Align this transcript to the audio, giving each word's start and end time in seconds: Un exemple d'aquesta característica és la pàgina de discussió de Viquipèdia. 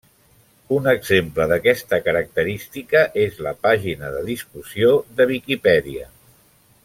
Un 0.77 0.87
exemple 0.91 1.45
d'aquesta 1.51 1.99
característica 2.07 3.03
és 3.25 3.37
la 3.49 3.53
pàgina 3.67 4.11
de 4.17 4.25
discussió 4.31 4.95
de 5.21 5.29
Viquipèdia. 5.35 6.09